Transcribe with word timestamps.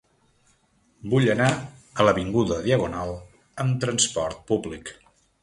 Vull 1.11 1.27
anar 1.33 1.49
a 2.03 2.07
l'avinguda 2.07 2.57
Diagonal 2.69 3.13
amb 3.67 3.79
trasport 3.85 4.43
públic. 4.51 4.93